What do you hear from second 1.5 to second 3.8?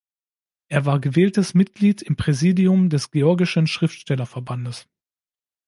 Mitglied im Präsidium des georgischen